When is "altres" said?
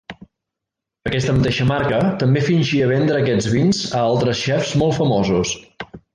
4.07-4.43